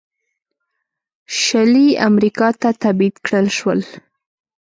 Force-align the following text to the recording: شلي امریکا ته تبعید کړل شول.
شلي 1.41 1.87
امریکا 2.09 2.47
ته 2.61 2.69
تبعید 2.83 3.15
کړل 3.25 3.47
شول. 3.57 3.79